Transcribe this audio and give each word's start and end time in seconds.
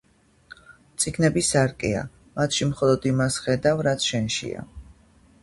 წიგნები 1.03 1.43
სარკეა: 1.47 2.01
მათში 2.41 2.69
მხოლოდ 2.71 3.07
იმას 3.11 3.39
ხედავ, 3.45 3.85
რაც 3.91 4.09
შენშია 4.09 4.67